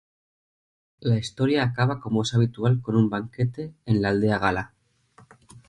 La 1.01 1.19
historia 1.19 1.61
acaba 1.61 1.99
como 1.99 2.23
es 2.23 2.33
habitual 2.33 2.81
con 2.81 2.95
un 2.95 3.11
banquete 3.11 3.75
en 3.85 4.01
la 4.01 4.09
aldea 4.09 4.39
gala. 4.39 4.73